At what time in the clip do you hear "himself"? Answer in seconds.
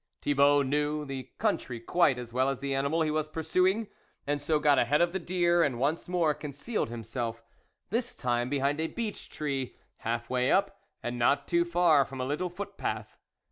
6.89-7.43